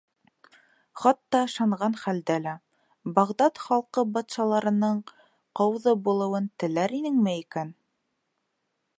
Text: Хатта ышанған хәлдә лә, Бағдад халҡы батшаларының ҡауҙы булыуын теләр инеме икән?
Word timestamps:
Хатта 0.99 1.41
ышанған 1.47 1.97
хәлдә 2.03 2.37
лә, 2.45 2.53
Бағдад 3.19 3.61
халҡы 3.65 4.03
батшаларының 4.15 4.97
ҡауҙы 5.59 5.93
булыуын 6.07 6.49
теләр 6.63 6.95
инеме 7.01 7.35
икән? 7.43 7.71